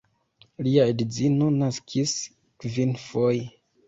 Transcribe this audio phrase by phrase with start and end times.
[0.67, 2.15] Lia edzino naskis
[2.65, 3.45] kvinfoje.